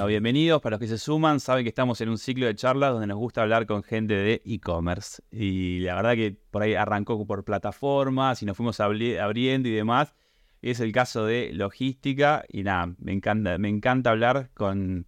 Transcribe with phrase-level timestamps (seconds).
[0.00, 1.40] Bueno, bienvenidos para los que se suman.
[1.40, 4.40] Saben que estamos en un ciclo de charlas donde nos gusta hablar con gente de
[4.46, 5.22] e-commerce.
[5.30, 10.14] Y la verdad que por ahí arrancó por plataformas y nos fuimos abriendo y demás.
[10.62, 12.44] Es el caso de logística.
[12.48, 15.06] Y nada, me encanta, me encanta hablar con,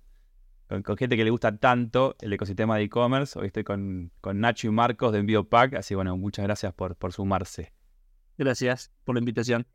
[0.69, 3.39] con, gente que le gusta tanto el ecosistema de e-commerce.
[3.39, 5.73] Hoy estoy con, con, Nacho y Marcos de EnvíoPack.
[5.77, 7.73] Así bueno, muchas gracias por, por sumarse.
[8.37, 9.67] Gracias por la invitación.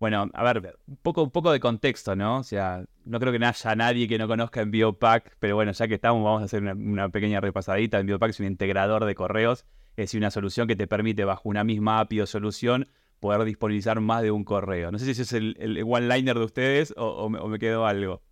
[0.00, 2.38] Bueno, a ver, un poco, un poco de contexto, ¿no?
[2.38, 5.94] O sea, no creo que haya nadie que no conozca EnvioPack, pero bueno, ya que
[5.94, 8.00] estamos, vamos a hacer una, pequeña repasadita.
[8.00, 11.64] EnvioPack es un integrador de correos, es decir, una solución que te permite, bajo una
[11.64, 12.88] misma API o solución,
[13.20, 14.90] poder disponibilizar más de un correo.
[14.90, 18.22] No sé si ese es el, one-liner de ustedes o, me, quedó algo.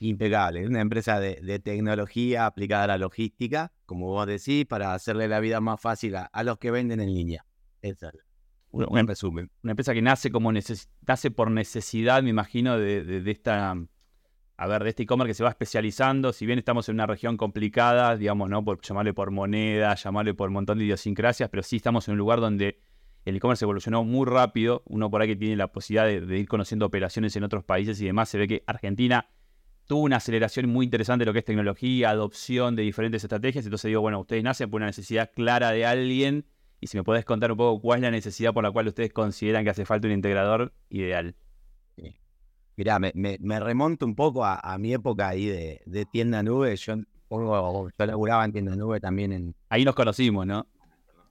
[0.00, 5.28] Impecable, es una empresa de, tecnología aplicada a la logística, como vos decís, para hacerle
[5.28, 7.46] la vida más fácil a, los que venden en línea.
[7.80, 8.23] Exacto
[8.74, 9.50] un resumen.
[9.62, 13.76] Una empresa que nace como nace por necesidad, me imagino, de, esta
[14.56, 17.36] a ver, de este e-commerce que se va especializando, si bien estamos en una región
[17.36, 18.64] complicada, digamos, ¿no?
[18.64, 22.18] Por llamarle por moneda, llamarle por un montón de idiosincrasias, pero sí estamos en un
[22.18, 22.80] lugar donde
[23.24, 24.82] el e-commerce evolucionó muy rápido.
[24.86, 28.06] Uno por ahí que tiene la posibilidad de, ir conociendo operaciones en otros países y
[28.06, 29.28] demás, se ve que Argentina
[29.86, 33.64] tuvo una aceleración muy interesante de lo que es tecnología, adopción de diferentes estrategias.
[33.64, 36.46] Entonces digo, bueno, ustedes nacen por una necesidad clara de alguien
[36.84, 39.10] y si me podés contar un poco cuál es la necesidad por la cual ustedes
[39.10, 41.34] consideran que hace falta un integrador ideal.
[42.76, 46.76] Mirá, me, me, remonto un poco a, mi época ahí de, de, tienda nube.
[46.76, 46.96] Yo,
[47.30, 49.54] yo laburaba en tienda nube también en...
[49.70, 50.66] Ahí nos conocimos, ¿no?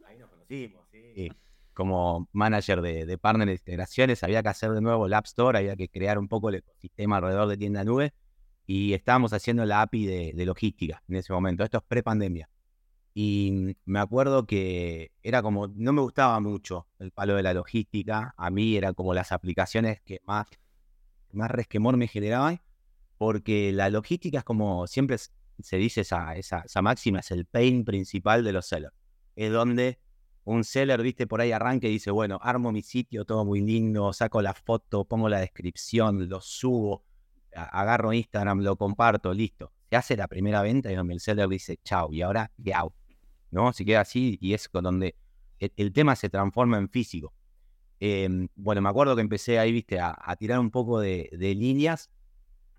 [0.08, 1.32] Ahí nos conocimos, sí.
[1.76, 5.60] Como manager de, de partner de integraciones, había que hacer de nuevo el App Store,
[5.60, 8.12] había que crear un poco el ecosistema alrededor de tienda nube
[8.66, 11.64] y estábamos haciendo la API de, de logística en ese momento.
[11.64, 12.50] Esto es pre-pandemia.
[13.14, 18.34] Y me acuerdo que era como, no me gustaba mucho el palo de la logística,
[18.38, 20.48] a mí era como las aplicaciones que más,
[21.32, 22.62] más resquemor me generaban,
[23.18, 25.18] porque la logística es como, siempre
[25.62, 28.94] se dice esa, esa, máxima, es el pain principal de los sellers.
[29.36, 30.00] Es donde
[30.44, 34.12] un seller, viste, por ahí arranca y dice, bueno, armo mi sitio, todo muy lindo,
[34.12, 37.06] saco la foto, pongo la descripción, lo subo,
[37.54, 39.72] agarro Instagram, lo comparto, listo.
[39.90, 42.94] Se hace la primera venta y donde el seller dice, chao, y ahora, ¿qué hago?
[43.54, 43.72] ¿No?
[43.72, 45.16] Se queda así y es donde
[45.60, 47.34] el, tema se transforma en físico.
[48.00, 52.10] Em, bueno, me acuerdo que empecé ahí, viste, a, tirar un poco de, líneas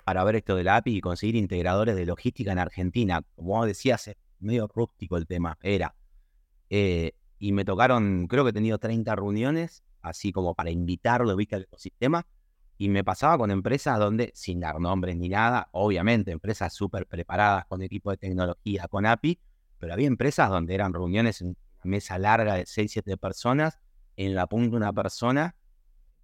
[0.04, 3.22] para ver esto de la API y conseguir integradores de logística en Argentina.
[3.36, 5.94] Como decías, es medio rústico el tema, era.
[6.68, 11.56] Eh, y me tocaron, creo que he tenido 30 reuniones, así como para invitarlo, viste,
[11.56, 12.26] al ecosistema.
[12.76, 17.64] Y me pasaba con empresas donde, sin dar nombres ni nada, obviamente, empresas súper preparadas
[17.66, 19.38] con equipo de tecnología, con API,
[19.92, 23.78] había empresas donde eran reuniones en mesa larga de 6, 7 personas,
[24.16, 25.56] en la punta una persona,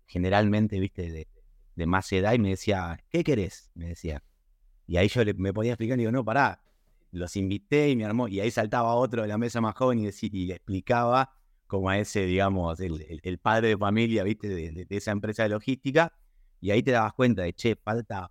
[0.07, 3.71] generalmente, viste, de, más edad, y me decía, ¿qué querés?
[3.75, 4.23] Me decía.
[4.87, 6.63] Y ahí yo le, me podía explicar y digo, no, pará,
[7.11, 10.09] los invité y me armó, y ahí saltaba otro de la mesa más joven y,
[10.09, 11.33] y le explicaba
[11.67, 16.13] como a ese, digamos, el, padre de familia, viste, de, esa empresa de logística,
[16.61, 18.31] y ahí te dabas cuenta de, che, falta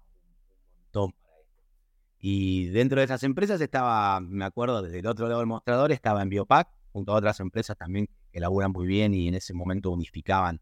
[2.19, 6.21] y dentro de esas empresas estaba, me acuerdo, desde el otro lado del mostrador estaba
[6.21, 9.89] en Biopack, junto a otras empresas también que laburan muy bien y en ese momento
[9.91, 10.59] unificaban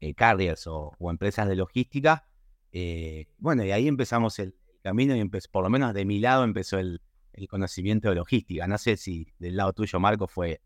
[0.00, 2.26] eh, carriers o, empresas de logística.
[2.70, 6.78] Eh, bueno, y ahí empezamos el, camino y por lo menos de mi lado empezó
[6.78, 7.00] el,
[7.48, 8.66] conocimiento de logística.
[8.66, 10.60] No sé si del lado tuyo, Marco, fue,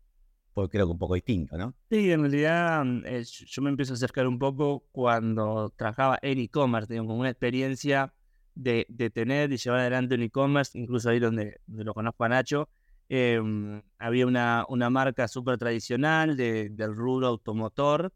[0.53, 1.73] creo que un poco distinto, ¿no?
[1.89, 6.87] Sí, en realidad mm, yo me empiezo a acercar un poco cuando trabajaba en e-commerce,
[6.87, 8.13] tengo como una experiencia
[8.57, 12.69] de, tener y llevar adelante un e-commerce, incluso ahí donde, lo conozco a Nacho,
[13.09, 18.11] em, había una, una marca súper tradicional de, del rubro automotor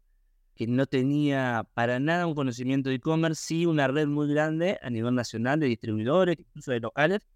[0.54, 4.90] que no tenía para nada un conocimiento de e-commerce, sí una red muy grande a
[4.90, 7.26] nivel nacional de distribuidores, incluso de locales,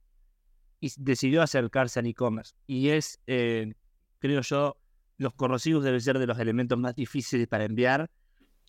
[0.81, 2.55] y decidió acercarse al e-commerce.
[2.67, 3.73] Y es, eh,
[4.19, 4.77] creo yo,
[5.17, 8.11] los corrosivos deben ser de los elementos más difíciles para enviar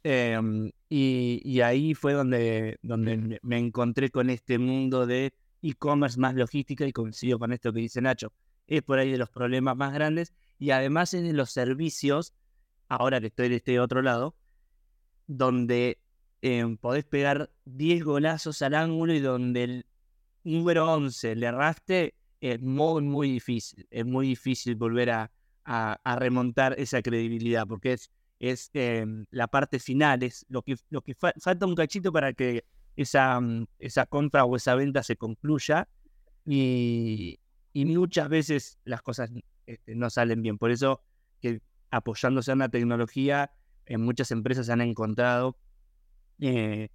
[0.09, 6.85] Em, y, ahí fue donde, donde me encontré con este mundo de e-commerce más logística
[6.87, 8.31] y coincido con esto que dice Nacho.
[8.67, 12.33] Es por ahí de los problemas más grandes y además es de los servicios,
[12.87, 14.33] ahora que estoy de este otro lado,
[15.27, 15.99] donde
[16.41, 19.85] em, podés pegar 10 golazos al ángulo y donde el
[20.45, 23.85] número 11 le erraste es muy, muy difícil.
[23.91, 25.31] Es muy difícil volver a,
[25.65, 30.77] a, remontar esa credibilidad, porque es, es em, la parte final, es lo que,
[31.39, 35.87] falta un cachito para que esa, mm, esa compra o esa venta se concluya.
[36.45, 37.39] Y,
[37.73, 39.29] y muchas veces las cosas
[39.65, 40.57] este, no salen bien.
[40.57, 41.01] Por eso
[41.41, 41.61] que
[41.91, 43.51] apoyándose en la tecnología,
[43.85, 45.57] en muchas empresas han encontrado
[46.39, 46.89] eh,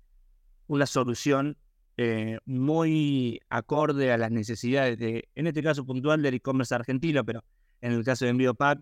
[0.67, 1.57] una solución
[1.99, 7.45] eh, muy acorde a las necesidades de, en este caso puntual, del e-commerce argentino, pero
[7.81, 8.81] en el caso de EnvioPack,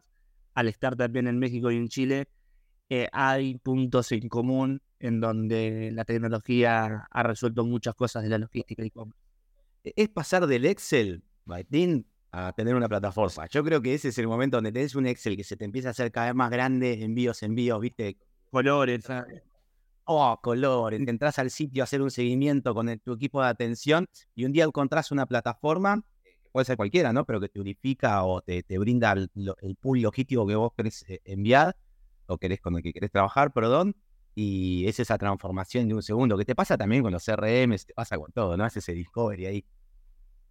[0.55, 2.29] al estar también en México y en Chile,
[2.91, 8.39] eh, hay puntos en común en donde la tecnología ha resuelto muchas cosas de la
[8.39, 9.17] logística e-commerce.
[9.85, 13.47] Es pasar del Excel, Baitín, a tener una plataforma.
[13.47, 15.89] Yo creo que ese es el momento donde tenés un Excel que se te empieza
[15.89, 18.19] a hacer cada vez más grande, envíos, envíos, viste,
[18.51, 19.05] colores.
[20.05, 21.01] Oh, colores.
[21.07, 24.65] Entras al sitio a hacer un seguimiento con tu equipo de atención y un día
[24.65, 26.03] encontrás una plataforma,
[26.51, 27.25] puede ser cualquiera, ¿no?
[27.25, 29.31] Pero que te unifica o te, brinda el,
[29.81, 31.77] pool logístico que vos querés eh, enviar
[32.31, 33.97] o querés con el que querés trabajar, perdón.
[34.35, 37.95] Y es esa transformación de un segundo que te pasa también con los CRM, te
[37.95, 38.65] pasa con todo, ¿no?
[38.65, 39.65] Es ese discovery ahí.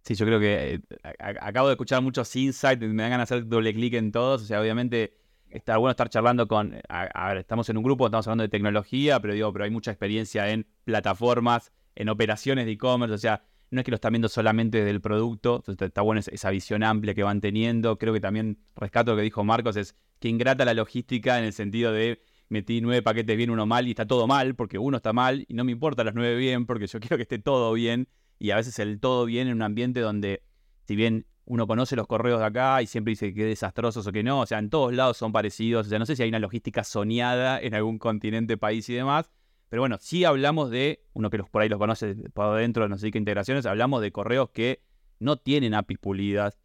[0.02, 0.80] Sí, yo creo que eh,
[1.18, 4.42] acabo de escuchar muchos insights, me dan ganas hacer doble clic en todos.
[4.42, 5.16] O sea, obviamente
[5.50, 6.80] está bueno estar charlando con.
[6.88, 9.90] A, ver, estamos en un grupo, estamos hablando de tecnología, pero digo, pero hay mucha
[9.90, 13.14] experiencia en plataformas, en operaciones de e-commerce.
[13.14, 15.62] O sea, no es que lo están viendo solamente desde el producto.
[15.66, 17.98] Está bueno esa visión amplia que van teniendo.
[17.98, 21.52] Creo que también rescato lo que dijo Marcos, es que ingrata la logística en el
[21.52, 25.12] sentido de metí nueve paquetes bien, uno mal y está todo mal, porque uno está
[25.12, 28.08] mal y no me importa los nueve bien, porque yo quiero que esté todo bien
[28.38, 30.42] y a veces el todo bien en un ambiente donde,
[30.86, 34.22] si bien uno conoce los correos de acá y siempre dice que desastrosos o que
[34.22, 36.38] no, o sea, en todos lados son parecidos, o sea, no sé si hay una
[36.38, 39.30] logística soñada en algún continente, país y demás,
[39.70, 42.88] pero bueno, sí hablamos de, uno que los, por ahí los conoce por adentro de
[42.90, 44.82] no sé qué integraciones, hablamos de correos que
[45.20, 46.58] no tienen APIs pulidas,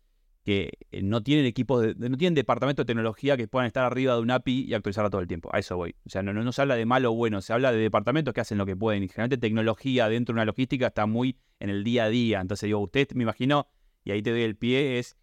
[0.43, 4.15] que eh, no tienen equipos, de, no tienen departamento de tecnología que puedan estar arriba
[4.15, 5.49] de un API y actualizarla todo el tiempo.
[5.53, 5.95] A eso voy.
[6.05, 8.41] O sea, no, no, se habla de malo o bueno, se habla de departamentos que
[8.41, 9.03] hacen lo que pueden.
[9.03, 12.41] Y generalmente tecnología dentro de una logística está muy en el día a día.
[12.41, 13.67] Entonces digo, usted me imagino,
[14.03, 15.15] y ahí te doy el pie, es,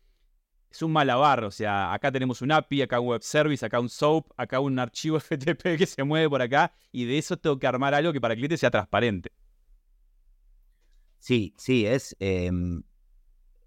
[0.73, 1.45] es un malabar.
[1.45, 4.79] O sea, acá tenemos un API, acá un web service, acá un SOAP, acá un
[4.79, 6.73] archivo FTP que se mueve por acá.
[6.91, 9.33] Y de eso tengo que armar algo que para el cliente sea transparente.
[11.19, 12.17] Sí, sí, es...
[12.19, 12.83] Em,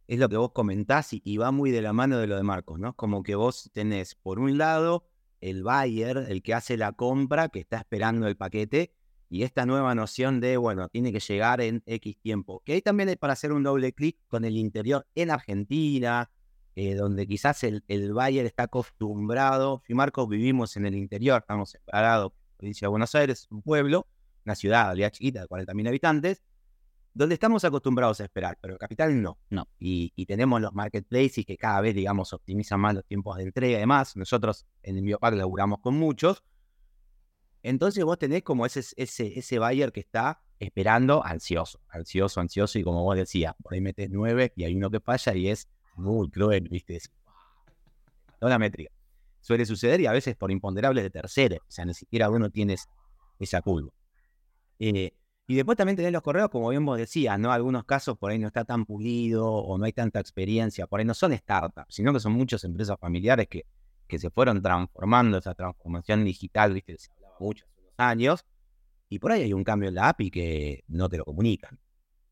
[0.07, 2.79] es lo que vos comentás y, va muy de la mano de lo de Marcos,
[2.79, 2.95] ¿no?
[2.95, 5.07] Como que vos tenés, por un lado,
[5.41, 8.93] el buyer, el que hace la compra, que está esperando el paquete,
[9.29, 12.61] y esta nueva noción de, bueno, tiene que llegar en X tiempo.
[12.63, 16.29] Que ahí también es para hacer un doble clic con el interior en Argentina,
[16.75, 19.81] eh, donde quizás el, el buyer está acostumbrado.
[19.87, 24.07] Y Marcos vivimos en el interior, estamos separados, provincia de Buenos Aires, un pueblo,
[24.45, 26.41] una ciudad, ya chiquita de 40.000 habitantes,
[27.13, 29.39] donde estamos acostumbrados a esperar, pero el capital no.
[29.49, 29.69] no.
[29.79, 33.79] Y, tenemos los marketplaces que cada vez, digamos, optimizan más los tiempos de entrega y
[33.79, 34.17] demás.
[34.17, 36.43] Nosotros en el Biopack laburamos con muchos.
[37.63, 42.83] Entonces vos tenés como ese, ese, ese buyer que está esperando ansioso, ansioso, ansioso, y
[42.83, 46.29] como vos decías, por ahí metes nueve y hay uno que falla y es muy
[46.29, 46.99] cruel, ¿viste?
[48.41, 48.91] no la métrica.
[49.41, 52.75] Suele suceder y a veces por imponderables de terceros, o sea, ni siquiera uno tiene
[53.39, 53.93] esa culpa.
[54.79, 55.11] Eh,
[55.47, 57.51] y después también tenés los correos, como bien vos decías, ¿no?
[57.51, 61.05] Algunos casos por ahí no está tan pulido o no hay tanta experiencia, por ahí
[61.05, 63.65] no son startups, sino que son muchas empresas familiares que,
[64.07, 68.45] que se fueron transformando, esa transformación digital, viste, se hablaba mucho hace unos años,
[69.07, 71.79] y por ahí hay un cambio en la API que no te lo comunican.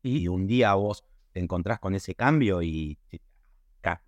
[0.02, 2.98] Y un día vos te encontrás con ese cambio y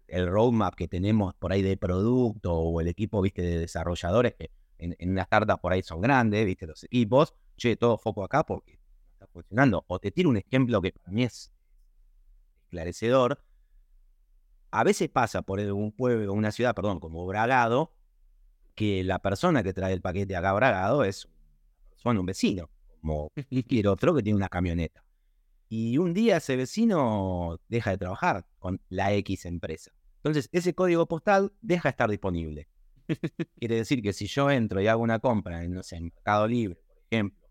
[0.08, 4.50] el roadmap que tenemos por ahí de producto o el equipo, viste, de desarrolladores, que
[4.78, 8.44] en, en una startup por ahí son grandes, viste, los equipos, che, todo foco acá
[8.44, 8.78] porque
[9.32, 9.84] funcionando.
[9.88, 11.52] O te tiro un ejemplo que para mí es
[12.64, 13.42] esclarecedor.
[14.70, 17.92] A veces pasa por un pueblo, una ciudad, perdón, como Bragado,
[18.74, 21.28] que la persona que trae el paquete acá a Bragado es
[21.96, 22.68] son un vecino,
[23.00, 25.05] como cualquier otro que tiene una camioneta.
[25.68, 29.90] Y un día ese vecino deja de trabajar con la X empresa.
[30.18, 32.68] Entonces, ese código postal deja de estar disponible.
[33.58, 36.76] Quiere decir que si yo entro y hago una compra en, no sé, Mercado Libre,
[36.76, 37.48] por ejemplo,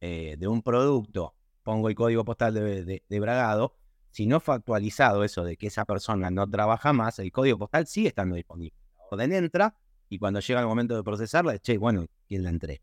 [0.00, 3.76] eh, de un producto, pongo el código postal de, Bragado,
[4.10, 7.86] si no fue actualizado eso de que esa persona no trabaja más, el código postal
[7.86, 8.76] sigue estando disponible.
[8.98, 9.76] La orden entra
[10.08, 12.82] y cuando llega el momento de procesarla, che, bueno, ¿quién la entrega?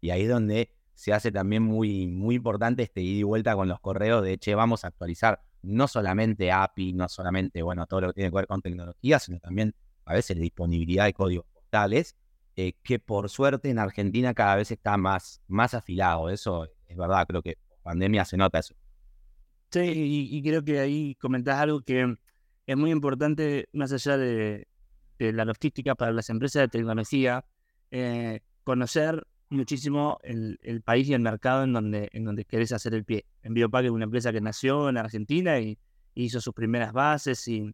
[0.00, 3.68] Y ahí es donde se hace también muy, muy importante este ida y vuelta con
[3.68, 8.06] los correos de, che, vamos a actualizar no solamente API, no solamente, bueno, todo lo
[8.08, 12.16] que tiene que ver con tecnología, sino también a veces la disponibilidad de códigos postales
[12.56, 16.28] eh, que por suerte en Argentina cada vez está más, más afilado.
[16.28, 18.74] Eso es verdad, creo que pandemia se nota eso.
[19.70, 22.16] Sí, y, creo que ahí comentás algo que
[22.66, 24.66] es muy importante, más allá de,
[25.18, 27.44] la logística para las empresas de tecnología,
[27.90, 33.04] eh, conocer muchísimo el, país y el mercado en donde, en donde querés hacer el
[33.04, 33.26] pie.
[33.42, 35.78] En Biopac es una empresa que nació en Argentina y,
[36.12, 37.72] hizo sus primeras bases y,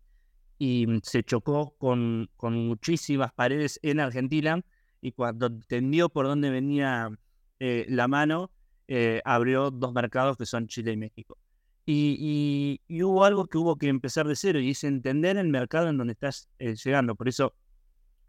[0.59, 4.63] y se chocó con, con, muchísimas paredes en Argentina
[5.01, 7.11] y cuando entendió por dónde venía
[7.59, 8.51] eh, la mano,
[8.89, 11.39] eh, abrió dos mercados que son Chile y México.
[11.87, 15.97] Y, hubo algo que hubo que empezar de cero y es entender el mercado en
[15.97, 17.15] donde estás eh, llegando.
[17.15, 17.55] Por eso,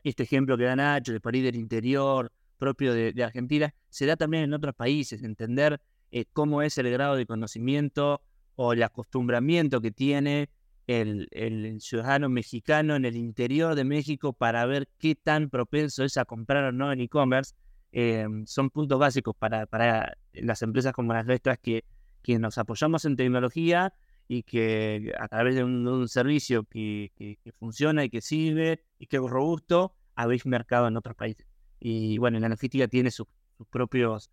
[0.03, 4.43] este ejemplo que da Nacho de París del interior, propio de, Argentina, se da también
[4.43, 5.79] en otros países, entender
[6.33, 8.21] cómo es el grado de conocimiento
[8.55, 10.49] o el acostumbramiento que tiene
[10.87, 16.25] el, ciudadano mexicano en el interior de México para ver qué tan propenso es a
[16.25, 17.53] comprar o no en e-commerce.
[17.91, 21.85] Em, son puntos básicos para, para las empresas como las nuestras que,
[22.21, 23.93] que nos apoyamos en tecnología
[24.27, 29.17] y que a través de un, servicio que, que, funciona y que sirve y que
[29.17, 31.46] es robusto, habéis mercado en otros países.
[31.79, 33.27] Y bueno, la logística tiene sus,
[33.69, 34.29] propios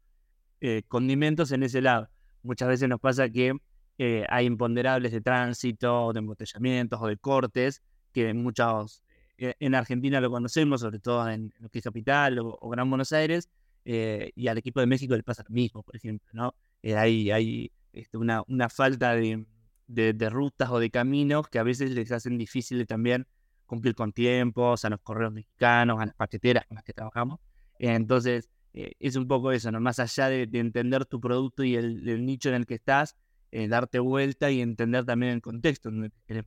[0.61, 2.09] eh, condimentos en ese lado.
[2.43, 3.55] Muchas veces nos pasa que
[3.99, 7.83] eh, hay imponderables de tránsito, de embotellamientos o de cortes,
[8.13, 9.03] que muchos
[9.39, 13.13] eh, en Argentina lo conocemos, sobre todo en, lo que es Capital o, Gran Buenos
[13.13, 13.49] Aires,
[13.85, 16.55] eh, y al equipo de México le pasa lo mismo, por ejemplo, ¿no?
[16.83, 19.47] hay hay este, una, una, falta de,
[19.87, 23.27] de, rutas o de caminos que a veces les hacen difícil también
[23.67, 27.41] cumplir con tiempos a los correos mexicanos, a las paqueteras con las que trabajamos.
[27.79, 29.81] entonces, es un poco eso, ¿no?
[29.81, 33.17] Más allá de, entender tu producto y el, el, nicho en el que estás,
[33.53, 36.45] eh, darte vuelta y entender también el contexto en manejar.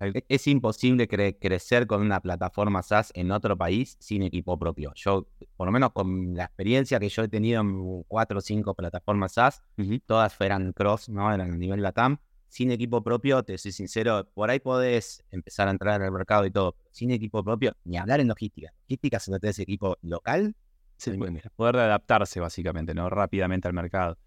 [0.00, 4.92] E, es imposible crecer con una plataforma SaaS en otro país sin equipo propio.
[4.94, 5.26] Yo,
[5.56, 9.32] por lo menos con la experiencia que yo he tenido en cuatro o cinco plataformas
[9.32, 9.62] SaaS,
[10.04, 11.32] todas eran cross, ¿no?
[11.32, 12.18] Eran a nivel LATAM.
[12.52, 16.44] Sin equipo propio, te soy sincero, por ahí podés empezar a entrar en el mercado
[16.44, 16.76] y todo.
[16.90, 18.70] Sin equipo propio, ni hablar en logística.
[18.82, 20.54] Logística, si no tenés equipo local,
[20.98, 21.12] sí,
[21.56, 23.08] poder adaptarse básicamente, ¿no?
[23.08, 24.18] Rápidamente al mercado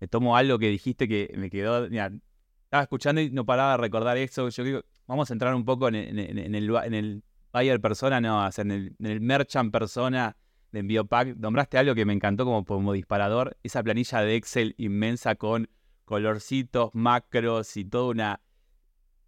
[0.00, 1.84] me tomo algo que dijiste que me quedó.
[1.84, 4.48] estaba escuchando y no paraba de recordar eso.
[4.48, 7.22] Yo digo, vamos a entrar un poco en, el, en el
[7.52, 10.38] buyer persona, no, en el, en el merchant persona
[10.72, 11.36] de Envío-Pack.
[11.36, 15.68] Nombraste algo que me encantó como, como disparador, esa planilla de Excel inmensa con
[16.08, 18.40] colorcitos, macros y toda una,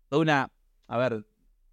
[0.08, 0.52] toda una,
[0.88, 1.26] a ver,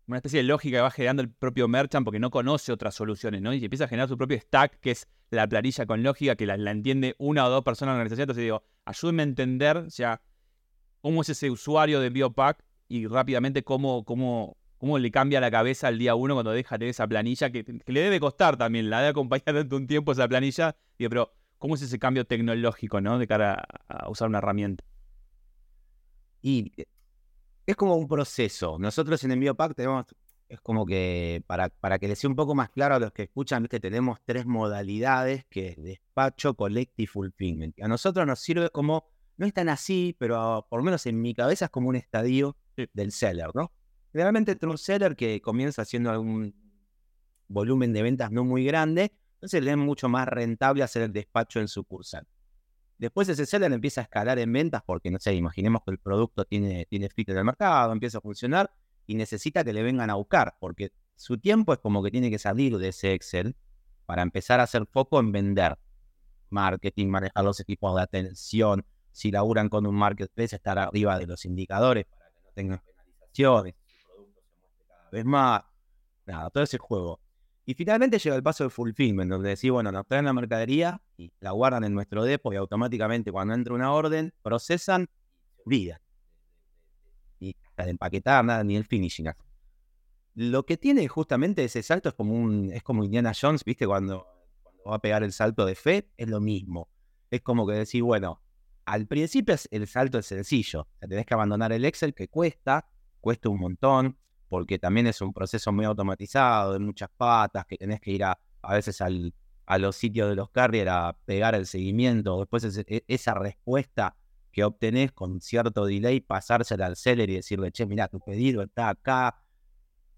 [0.06, 3.42] una especie de lógica que va generando el propio merchant porque no conoce otras soluciones,
[3.42, 3.54] ¿no?
[3.54, 6.56] Y empieza a generar su propio stack, que es la planilla con lógica, que la,
[6.72, 8.24] entiende una o dos personas en la organización.
[8.24, 10.22] Entonces digo, ayúdenme a entender, o sea,
[11.02, 15.88] cómo es ese usuario de Biopack y rápidamente cómo, cómo, cómo le cambia la cabeza
[15.88, 19.08] al día uno cuando deja de esa planilla, que, le debe costar también, la de
[19.08, 20.76] acompañar tanto un tiempo esa planilla.
[21.00, 23.20] Digo, pero, ¿cómo es ese cambio tecnológico, ¿no?
[23.20, 24.84] De cara a usar una herramienta.
[26.48, 26.72] Y
[27.66, 28.78] es como un proceso.
[28.80, 30.06] Nosotros en Envío Pack tenemos,
[30.48, 33.24] es como que, para, para que les sea un poco más claro a los que
[33.24, 37.78] escuchan, que tenemos tres modalidades, que es despacho, collect y fulfillment.
[37.82, 41.34] A nosotros nos sirve como, no es tan así, pero por lo menos en mi
[41.34, 42.56] cabeza es como un estadio
[42.94, 43.74] del seller, ¿no?
[44.14, 46.56] Generalmente entre un seller que comienza haciendo algún
[47.50, 51.60] volumen de ventas no muy grande, entonces le es mucho más rentable hacer el despacho
[51.60, 52.26] en sucursal.
[52.98, 56.46] Después ese seller empieza a escalar en ventas porque, no sé, imaginemos que el producto
[56.46, 58.72] tiene, tiene fit en el mercado, empieza a funcionar
[59.06, 62.40] y necesita que le vengan a buscar porque su tiempo es como que tiene que
[62.40, 63.56] salir de ese Excel
[64.06, 65.78] para empezar a hacer foco en vender.
[66.50, 71.44] Marketing, manejar los equipos de atención, si laburan con un marketplace, estar arriba de los
[71.46, 75.64] indicadores para que no tengan penalizaciones, el producto se muestre cada vez más.
[76.26, 77.20] Nada, todo ese juego.
[77.70, 81.34] Y finalmente llega el paso de fulfillment, donde decís, bueno, nos traen la mercadería y
[81.42, 85.10] la guardan en nuestro depot y automáticamente cuando entra una orden, procesan
[85.58, 86.00] y olvidan.
[87.42, 89.30] Y hasta de empaquetar, nada, ni el finishing.
[90.36, 93.86] Lo que tiene justamente ese salto es como un, es como Indiana Jones, ¿viste?
[93.86, 94.26] Cuando,
[94.90, 96.88] va a pegar el salto de fe, es lo mismo.
[97.30, 98.42] Es como que decís, bueno,
[98.86, 100.88] al principio el salto es sencillo.
[101.02, 102.88] tenés que abandonar el Excel que cuesta,
[103.20, 104.18] cuesta un montón
[104.50, 108.40] porque también es un proceso muy automatizado, de muchas patas, que tenés que ir a,
[108.62, 109.34] a veces al,
[109.68, 114.16] a los sitios de los carrier a pegar el seguimiento, después e, esa respuesta
[114.52, 118.90] que obtenés con cierto delay, pasársela al seller y decirle, che, mira, tu pedido está
[118.90, 119.44] acá.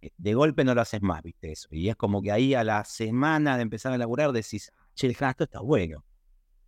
[0.01, 1.67] Eh, de golpe no lo haces más, viste eso.
[1.71, 5.43] Y es como que ahí a la semana de empezar a laburar decís, che, esto
[5.43, 6.05] está bueno.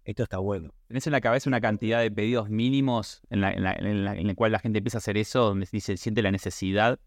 [0.04, 0.74] Esto está bueno.
[0.88, 4.98] ¿Tenés en la cabeza una cantidad de pedidos mínimos en la, cual la gente empieza
[4.98, 7.00] a hacer eso, donde se siente la necesidad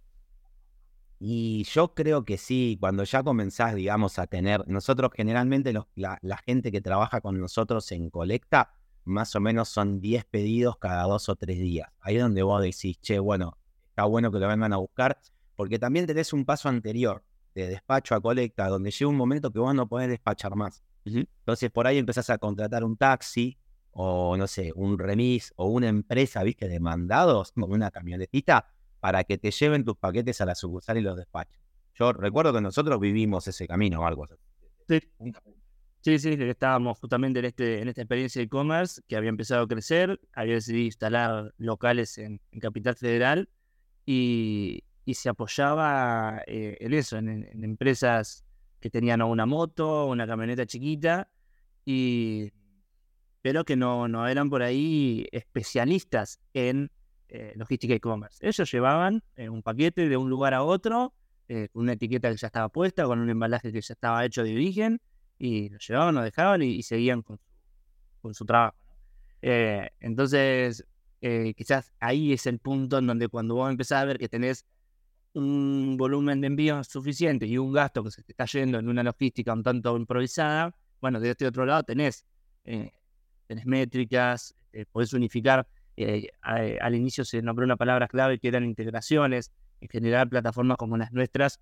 [1.27, 6.71] y yo creo que sí, cuando ya comenzás, digamos, a tener, nosotros generalmente la, gente
[6.71, 11.37] que trabaja con nosotros en colecta más o menos son 10 pedidos cada dos o
[11.37, 11.89] tres días.
[12.01, 13.57] Ahí es donde vos decís, che, bueno,
[13.89, 15.19] está bueno que lo vengan a buscar,
[15.57, 19.61] porque también tenés un paso anterior de despacho a colecta, donde llega un momento que
[19.61, 20.85] vos no podés despachar más.
[21.07, 23.57] Entonces por ahí empezás a contratar un taxi
[23.93, 28.67] o no sé, un remis o una empresa, viste, de mandados, como una camionetita,
[29.05, 31.61] para que te lleven tus paquetes a la sucursal y los despachen.
[31.93, 34.35] Yo recuerdo que nosotros vivimos ese camino o algo así.
[36.01, 36.19] Sí.
[36.19, 40.19] Sí, estábamos justamente en, este, en esta experiencia de e-commerce que había empezado a crecer,
[40.33, 43.51] había decidido instalar locales en, Capital Federal
[44.07, 44.83] y,
[45.13, 48.43] se apoyaba eh, en eso, en, empresas
[48.81, 51.29] que tenían una moto, una camioneta chiquita,
[51.85, 52.53] y,
[53.43, 56.91] pero que no, no eran por ahí especialistas en
[57.35, 58.47] eh, logística e-commerce.
[58.47, 61.15] Ellos llevaban eh, un paquete de un lugar a otro
[61.49, 64.45] eh, con una etiqueta que ya estaba puesta, con un embalaje que ya estaba hecho
[64.45, 65.01] de origen,
[65.37, 67.41] y lo llevaban, lo dejaban y, seguían con,
[68.33, 68.77] su trabajo.
[69.43, 70.87] Eh, entonces,
[71.57, 74.65] quizás ahí es el punto en donde cuando vos empezás a ver que tenés
[75.33, 79.03] un volumen de envío suficiente y un gasto que se te está yendo en una
[79.03, 82.25] logística un tanto improvisada, bueno, de este otro lado tenés,
[82.63, 84.55] tenés métricas,
[84.93, 85.67] podés unificar.
[86.43, 91.13] Al inicio se nombró una palabra clave que eran integraciones, en general plataformas como las
[91.13, 91.61] nuestras,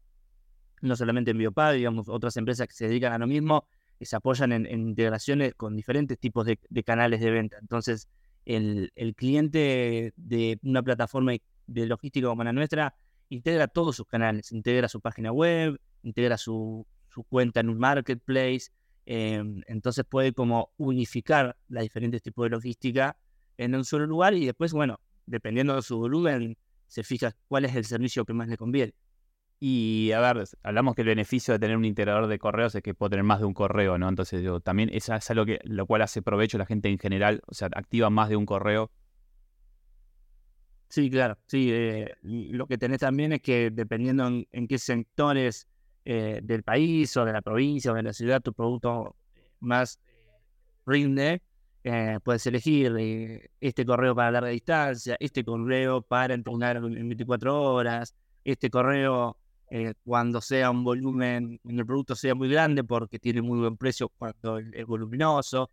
[0.80, 3.66] no solamente en Biopad, digamos, otras empresas que se dedican a lo mismo,
[3.98, 7.58] y se apoyan en, integraciones con diferentes tipos de, canales de venta.
[7.60, 8.08] Entonces,
[8.44, 11.32] el, cliente de una plataforma
[11.66, 12.96] de logística como la nuestra
[13.28, 16.86] integra todos sus canales, integra su página web, integra su,
[17.28, 18.72] cuenta en un marketplace,
[19.06, 23.16] em, entonces puede como unificar los diferentes tipos de logística
[23.58, 26.56] en un solo lugar y después, bueno, dependiendo de su volumen,
[26.86, 28.94] se fija cuál es el servicio que más le conviene.
[29.64, 32.94] Y a ver, hablamos que el beneficio de tener un integrador de correos es que
[32.94, 34.08] puedo tener más de un correo, ¿no?
[34.08, 37.42] Entonces, yo, también eso es algo que, lo cual hace provecho la gente en general,
[37.46, 38.90] o sea, activa más de un correo.
[40.88, 41.70] Sí, claro, sí.
[41.72, 45.68] Eh, lo que tenés también es que dependiendo en, qué sectores
[46.04, 49.14] eh, del país o de la provincia o de la ciudad tu producto
[49.60, 50.00] más
[50.84, 51.40] rinde,
[51.84, 57.60] eh, puedes elegir eh, este correo para larga distancia, este correo para entrenar en 24
[57.60, 58.14] horas,
[58.44, 59.36] este correo
[59.68, 63.76] eh, cuando sea un volumen, cuando el producto sea muy grande porque tiene muy buen
[63.76, 65.70] precio cuando es voluminoso,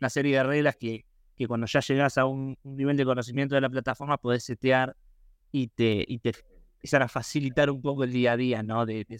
[0.00, 1.04] una serie de reglas que,
[1.36, 4.96] que cuando ya llegas a un, nivel de conocimiento de la plataforma puedes setear
[5.52, 6.32] y te, y te
[6.76, 8.84] empezar a facilitar un poco el día a día ¿no?
[8.84, 9.18] de, de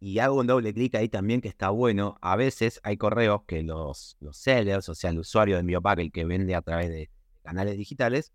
[0.00, 2.16] y hago un doble clic ahí también que está bueno.
[2.22, 6.10] A veces hay correos que los, los sellers, o sea, el usuario de Enviopack, el
[6.10, 7.10] que vende a través de
[7.42, 8.32] canales digitales,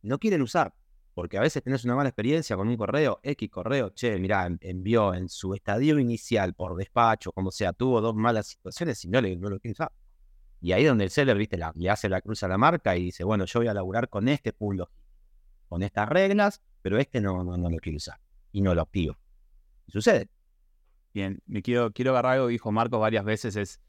[0.00, 0.74] no quieren usar.
[1.12, 5.12] Porque a veces tenés una mala experiencia con un correo, X correo, che, mira, envió
[5.12, 9.36] en su estadio inicial por despacho, como sea, tuvo dos malas situaciones y no, le,
[9.36, 9.92] no lo quiere usar.
[10.62, 13.24] Y ahí donde el seller, viste, le hace la cruz a la marca y dice,
[13.24, 14.88] bueno, yo voy a laburar con este pool
[15.68, 18.18] con estas reglas, pero este no, no, no lo quiero usar.
[18.50, 19.18] Y no lo activo.
[19.86, 20.30] Y sucede.
[21.14, 23.80] Bien, me quiero, quiero agarrar algo que dijo Marcos varias veces, es,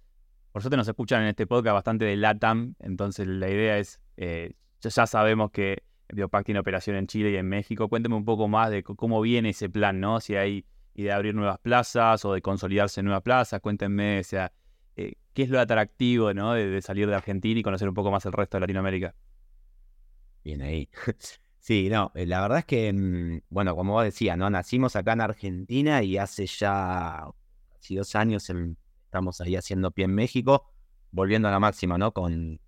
[0.52, 4.54] por suerte nos escuchan en este podcast bastante de LATAM, entonces la idea es, eh,
[4.82, 8.70] ya sabemos que Biopac tiene operación en Chile y en México, cuénteme un poco más
[8.72, 10.20] de cómo viene ese plan, ¿no?
[10.20, 14.24] Si hay idea de abrir nuevas plazas o de consolidarse en nuevas plazas, cuéntenme, o
[14.24, 14.52] sea,
[14.96, 16.54] eh, ¿qué es lo atractivo, ¿no?
[16.54, 19.16] De, de salir de Argentina y conocer un poco más el resto de Latinoamérica.
[20.44, 20.90] Bien ahí.
[21.64, 24.50] Sí, no, eh, la verdad es que, mm, bueno, como vos decías, ¿no?
[24.50, 27.26] Nacimos acá en Argentina y hace ya
[27.72, 28.52] casi dos años
[29.06, 30.66] estamos ahí haciendo pie en México,
[31.12, 32.12] volviendo a la máxima, ¿no?
[32.14, 32.60] Con,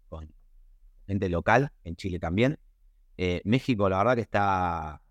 [1.07, 2.57] gente local, en Chile también.
[3.17, 5.01] Eh, México, la verdad que está,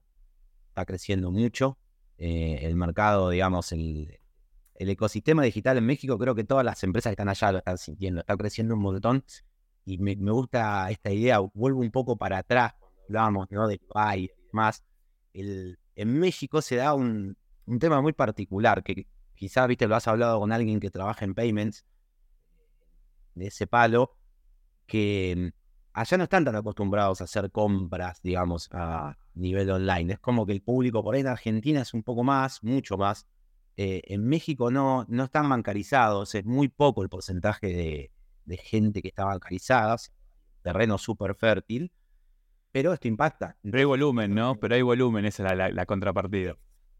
[0.68, 1.78] está creciendo mucho.
[2.16, 4.18] Eh, el mercado, digamos, el,
[4.76, 7.76] el ecosistema digital en México, creo que todas las empresas que están allá lo están
[7.76, 9.24] sintiendo, está creciendo un montón.
[9.84, 12.72] Y me, me gusta esta idea, vuelvo un poco para atrás
[13.08, 13.68] hablábamos ¿no?
[13.68, 14.82] de Dubai y demás,
[15.32, 17.36] el, en México se da un,
[17.80, 21.84] tema muy particular, que quizás, viste, lo has hablado con alguien que trabaja en payments,
[23.34, 24.16] de ese palo,
[24.86, 25.48] que mm,
[25.94, 30.14] allá no están tan acostumbrados a hacer compras, digamos, a nivel online.
[30.14, 33.26] Es como que el público por ahí en Argentina es un poco más, mucho más.
[33.76, 38.12] Eh, en México no, no están bancarizados, es muy poco el porcentaje de,
[38.44, 39.96] de gente que está bancarizada,
[40.62, 41.90] terreno súper fértil
[42.74, 43.56] pero esto impacta.
[43.62, 44.58] Pero hay volumen, ¿no?
[44.58, 46.56] Pero hay volumen, esa es la, contrapartida.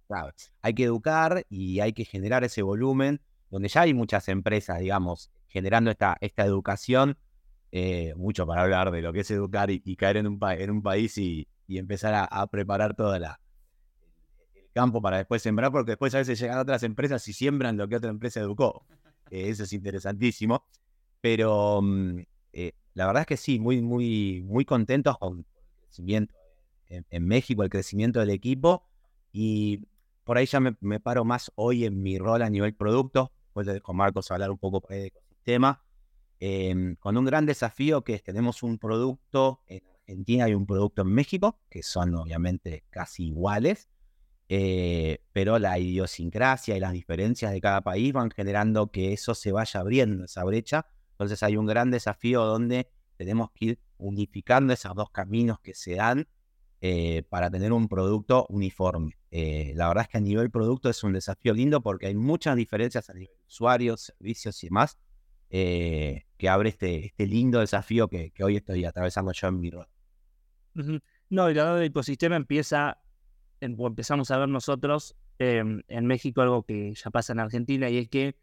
[0.07, 0.33] Claro,
[0.63, 5.33] hay que educar y hay que generar ese volumen, donde ya hay muchas empresas, digamos,
[5.49, 7.19] generando esta, esta educación,
[7.73, 10.81] eh, mucho para hablar de lo que es educar y, caer en un, en un
[10.81, 13.25] país y, empezar a, preparar todo el
[14.73, 17.97] campo para después sembrar, porque después a veces llegan otras empresas y siembran lo que
[17.97, 18.87] otra empresa educó.
[19.29, 20.65] eso es interesantísimo.
[21.21, 22.21] Pero mm,
[22.53, 25.45] eh, la verdad es que sí, muy, muy, muy contentos con
[25.94, 26.35] crecimiento
[26.88, 28.85] en, México, el crecimiento del equipo.
[29.33, 29.87] Y
[30.24, 33.33] por ahí ya me, paro más hoy en mi rol a nivel producto.
[33.46, 35.83] Después de con Marcos hablar un poco de ecosistema.
[36.40, 41.02] Em, con un gran desafío que es tenemos un producto en Argentina y un producto
[41.02, 43.88] en México, que son obviamente casi iguales,
[44.48, 49.52] eh, pero la idiosincrasia y las diferencias de cada país van generando que eso se
[49.52, 50.87] vaya abriendo, esa brecha.
[51.12, 55.94] Entonces hay un gran desafío donde tenemos que ir unificando esos dos caminos que se
[55.94, 56.27] dan
[56.81, 59.16] eh, para tener un producto uniforme.
[59.31, 62.57] Eh, la verdad es que a nivel producto es un desafío lindo porque hay muchas
[62.57, 64.98] diferencias a nivel de usuarios, servicios y demás,
[65.50, 69.87] que abre este, este lindo desafío que, hoy estoy atravesando yo en mi rol.
[71.31, 72.98] No, y lado del ecosistema empieza
[73.64, 78.09] empezamos a ver nosotros em, en México algo que ya pasa en Argentina y es
[78.09, 78.37] que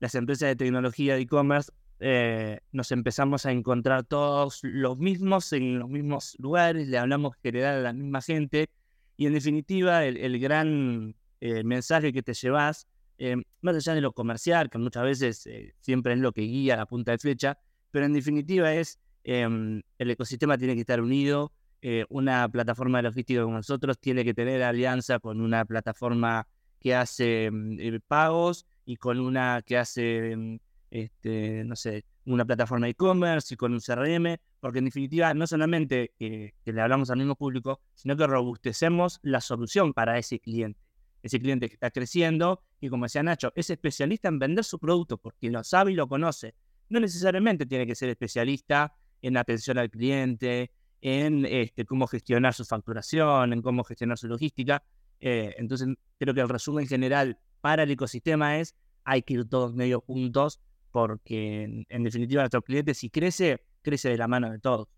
[0.00, 5.78] las empresas de tecnología de e-commerce eh, nos empezamos a encontrar todos los mismos en
[5.78, 8.68] los mismos lugares, le hablamos general a la misma gente
[9.16, 12.86] y en definitiva el, gran eh, mensaje que te llevas,
[13.18, 16.76] em, más allá de lo comercial, que muchas veces eh, siempre es lo que guía
[16.76, 17.58] la punta de flecha,
[17.90, 21.52] pero en definitiva es em, el ecosistema tiene que estar unido,
[21.84, 26.46] eh, una plataforma de logística como nosotros tiene que tener alianza con una plataforma
[26.78, 30.58] que hace mm, eh, pagos y con una que hace, mm,
[30.92, 36.12] este, no sé, una plataforma e-commerce y con un CRM, porque en definitiva no solamente
[36.18, 40.78] que, le hablamos al mismo público, sino que robustecemos la solución para ese cliente.
[41.22, 45.16] Ese cliente que está creciendo y como decía Nacho, es especialista en vender su producto
[45.16, 46.54] porque lo sabe y lo conoce.
[46.90, 52.66] No necesariamente tiene que ser especialista en atención al cliente, en este, cómo gestionar su
[52.66, 54.82] facturación, en cómo gestionar su logística.
[55.20, 58.74] Eh, entonces, creo que el resumen general para el ecosistema es
[59.04, 60.60] hay que ir todos medio juntos
[60.92, 64.88] porque en, definitiva nuestro cliente si crece, crece de la mano de todos.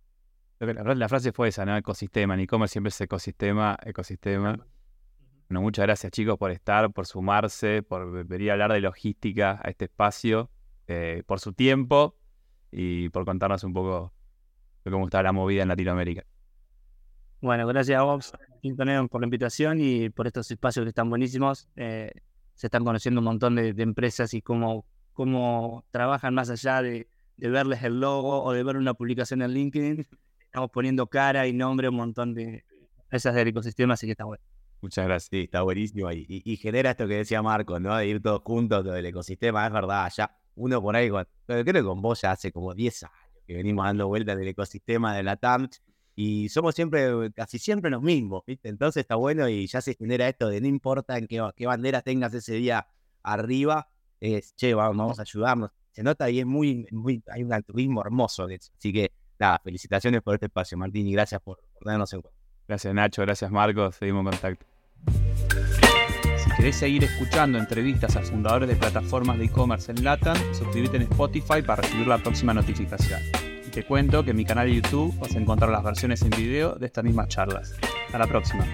[0.59, 1.76] La, la frase fue esa, ¿no?
[1.76, 4.57] Ecosistema, ni cómo siempre es ecosistema, ecosistema.
[5.48, 9.70] Bueno, muchas gracias chicos por estar, por sumarse, por venir a hablar de logística a
[9.70, 10.50] este espacio,
[10.87, 12.16] eh, por su tiempo
[12.70, 14.12] y por contarnos un poco
[14.85, 16.24] de cómo está la movida en Latinoamérica.
[17.40, 18.33] Bueno, gracias a vos,
[19.11, 21.68] por la invitación y por estos espacios que están buenísimos.
[21.76, 22.11] Eh,
[22.54, 27.83] se están conociendo un montón de, empresas y cómo, cómo trabajan más allá de, verles
[27.83, 30.07] el logo o de ver una publicación en LinkedIn.
[30.40, 32.64] Estamos poniendo cara y nombre a un montón de
[32.98, 34.44] empresas del ecosistema, así que está bueno.
[34.83, 35.31] Muchas gracias.
[35.31, 36.12] Sí, está buenísimo.
[36.12, 37.96] Y, y, genera esto que decía Marco, ¿no?
[37.96, 39.66] De ir todos juntos, del ecosistema.
[39.66, 41.11] Es verdad, ya uno por ahí,
[41.46, 45.14] creo que con vos ya hace como 10 años que venimos dando vueltas del ecosistema
[45.16, 45.68] de la TAM
[46.14, 48.68] y somos siempre, casi siempre los mismos, ¿viste?
[48.68, 52.03] Entonces está bueno y ya se genera esto de no importa en qué, qué bandera
[52.03, 52.87] tengas ese día
[53.22, 53.88] arriba,
[54.24, 55.70] es, che, vamos, a ayudarnos.
[55.92, 60.34] Se nota y es muy, muy, hay un altruismo hermoso Así que, nada, felicitaciones por
[60.34, 62.40] este espacio, Martín, y gracias por, por darnos en cuenta.
[62.66, 64.66] Gracias, Nacho, gracias, Marcos, seguimos en contacto.
[66.38, 71.02] Si querés seguir escuchando entrevistas a fundadores de plataformas de e-commerce en LATAM, suscríbete en
[71.02, 73.20] Spotify para recibir la próxima notificación.
[73.66, 76.30] Y te cuento que en mi canal de YouTube vas a encontrar las versiones en
[76.30, 77.74] video de estas mismas charlas.
[78.06, 78.64] Hasta la próxima.